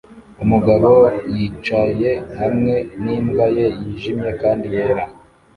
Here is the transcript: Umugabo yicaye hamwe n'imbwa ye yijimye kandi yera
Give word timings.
Umugabo 0.43 0.91
yicaye 1.35 2.11
hamwe 2.39 2.75
n'imbwa 3.03 3.45
ye 3.57 3.67
yijimye 3.83 4.31
kandi 4.41 4.65
yera 4.75 5.03